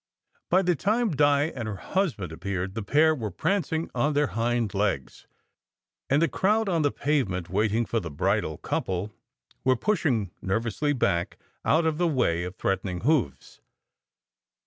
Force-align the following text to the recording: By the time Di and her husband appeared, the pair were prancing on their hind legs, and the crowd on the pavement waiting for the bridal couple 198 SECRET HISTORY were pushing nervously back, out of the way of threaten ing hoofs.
By 0.49 0.63
the 0.63 0.75
time 0.75 1.11
Di 1.11 1.49
and 1.55 1.67
her 1.67 1.75
husband 1.75 2.31
appeared, 2.31 2.73
the 2.73 2.81
pair 2.81 3.13
were 3.13 3.29
prancing 3.29 3.87
on 3.93 4.13
their 4.13 4.25
hind 4.33 4.73
legs, 4.73 5.27
and 6.09 6.19
the 6.23 6.27
crowd 6.27 6.67
on 6.67 6.81
the 6.81 6.89
pavement 6.89 7.51
waiting 7.51 7.85
for 7.85 7.99
the 7.99 8.09
bridal 8.09 8.57
couple 8.57 9.13
198 9.61 9.61
SECRET 9.61 9.61
HISTORY 9.61 9.69
were 9.69 10.29
pushing 10.31 10.31
nervously 10.41 10.93
back, 10.93 11.37
out 11.63 11.85
of 11.85 11.99
the 11.99 12.07
way 12.07 12.43
of 12.45 12.55
threaten 12.55 12.89
ing 12.89 13.01
hoofs. 13.01 13.61